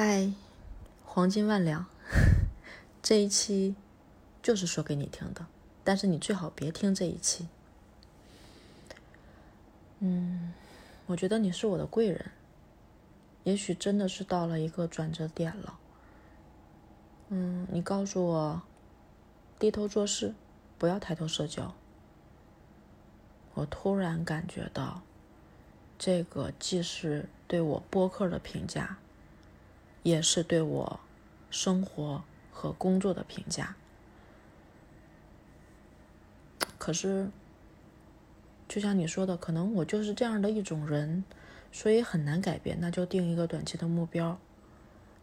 [0.00, 0.30] 嗨，
[1.04, 1.86] 黄金万两，
[3.02, 3.74] 这一期
[4.40, 5.44] 就是说给你听的，
[5.82, 7.48] 但是你最好别听这一期。
[9.98, 10.54] 嗯，
[11.06, 12.30] 我觉得你是我的贵人，
[13.42, 15.76] 也许真的是到了一个转折点了。
[17.30, 18.62] 嗯，你告诉我，
[19.58, 20.32] 低头做事，
[20.78, 21.74] 不要抬头社交。
[23.54, 25.02] 我突然感觉到，
[25.98, 28.98] 这个既是对我播客的评价。
[30.02, 31.00] 也是对我
[31.50, 33.76] 生活和工作的评价。
[36.78, 37.30] 可是，
[38.68, 41.24] 就像你说的，可能我就是这样的一种人，
[41.72, 42.78] 所以很难改变。
[42.80, 44.38] 那就定一个短期的目标。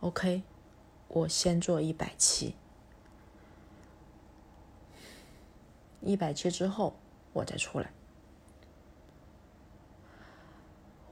[0.00, 0.42] OK，
[1.08, 2.54] 我先做一百期，
[6.00, 6.96] 一百期之后
[7.32, 7.92] 我再出来。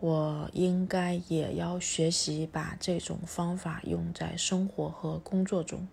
[0.00, 5.86] 我应该也要学习把这种方法用在生活和工作中，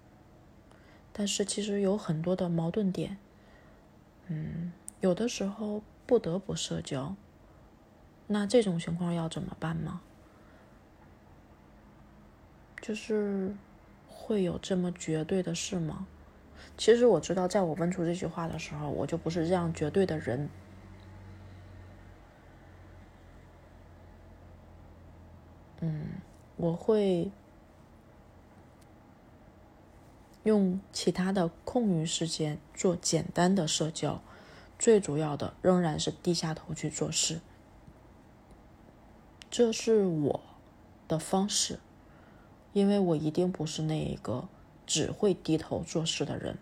[1.12, 3.18] 但是其实有很多的矛盾点。
[4.28, 7.16] 嗯，有的时候不得不社交，
[8.28, 10.02] 那这种情况要怎么办吗？
[12.82, 13.54] 就是
[14.08, 16.08] 会有这么绝对的事吗？
[16.78, 20.50] 其实我知道，在我问出这句话的时候，我就不是这样绝对的人。
[25.80, 26.22] 嗯，
[26.56, 27.30] 我会
[30.44, 34.22] 用其他的空余时间做简单的社交，
[34.80, 37.42] 最主要的仍然是低下头去做事。
[39.52, 40.42] 这是我
[41.08, 41.80] 的方式，
[42.74, 44.48] 因为我一定不是那一个
[44.86, 46.58] 只会低头做事的人。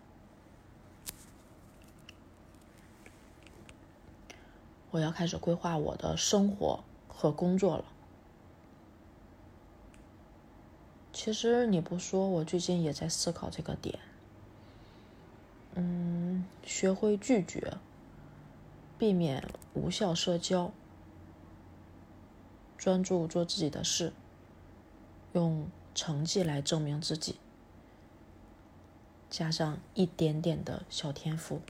[4.90, 7.84] 我要开始规划我的生活和工作了。
[11.26, 13.98] 其实你不说，我最近也在思考这个点。
[15.74, 17.78] 嗯，学会拒绝，
[18.96, 19.44] 避免
[19.74, 20.70] 无效社交，
[22.78, 24.12] 专注做自己的事，
[25.32, 27.34] 用成绩来证明自己，
[29.28, 31.60] 加上一点点的小天赋，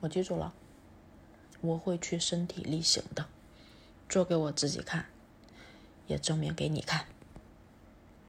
[0.00, 0.54] 我记住了，
[1.60, 3.26] 我会去身体力行的，
[4.08, 5.04] 做给我自己看。
[6.10, 7.04] 也证明给你看。